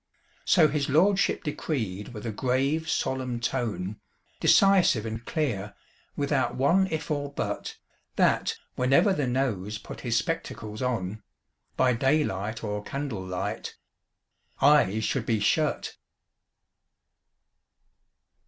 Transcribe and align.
So 0.45 0.67
his 0.67 0.89
lordship 0.89 1.43
decreed 1.43 2.07
with 2.07 2.25
a 2.25 2.31
grave 2.31 2.89
solemn 2.89 3.39
tone, 3.39 3.99
Decisive 4.39 5.05
and 5.05 5.23
clear, 5.23 5.75
without 6.15 6.55
one 6.55 6.87
if 6.87 7.11
or 7.11 7.31
but 7.31 7.77
That, 8.15 8.57
whenever 8.73 9.13
the 9.13 9.27
Nose 9.27 9.77
put 9.77 10.01
his 10.01 10.17
spectacles 10.17 10.81
on, 10.81 11.21
By 11.77 11.93
daylight 11.93 12.63
or 12.63 12.83
candlelight 12.83 13.77
Eyes 14.59 15.03
should 15.03 15.27
be 15.27 15.39
shut! 15.39 15.95